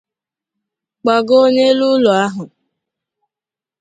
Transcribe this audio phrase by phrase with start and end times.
[1.01, 2.43] gbagoo n'elu ụlọ ahụ